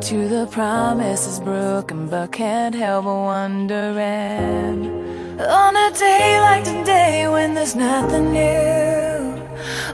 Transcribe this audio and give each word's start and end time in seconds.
To 0.00 0.26
the 0.26 0.48
promises 0.50 1.38
broken, 1.38 2.08
but 2.08 2.32
can't 2.32 2.74
help 2.74 3.04
but 3.04 3.14
wondering. 3.14 4.90
On 5.38 5.76
a 5.76 5.90
day 5.96 6.40
like 6.40 6.64
today, 6.64 7.28
when 7.28 7.54
there's 7.54 7.76
nothing 7.76 8.32
new, 8.32 9.36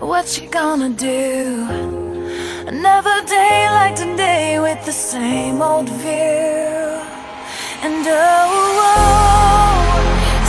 what 0.01 0.41
you 0.41 0.49
gonna 0.49 0.89
do? 0.89 1.67
Another 2.67 3.23
day 3.27 3.69
like 3.69 3.95
today, 3.95 4.61
with 4.61 4.83
the 4.87 4.93
same 4.93 5.61
old 5.61 5.91
view. 5.91 6.89
And 7.85 8.07
oh, 8.07 8.49
oh, 8.57 8.87
oh 8.87 9.93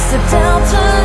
sit 0.08 0.24
down 0.32 0.62
to 0.72 1.03